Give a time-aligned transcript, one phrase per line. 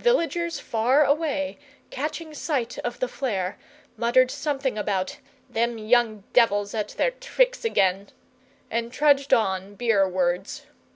[0.00, 1.56] Villagers far away,
[1.90, 3.56] catching sight of the flare,
[3.96, 8.08] muttered something about "them young devils at their tricks again,"
[8.72, 10.66] and trudged on beer wards.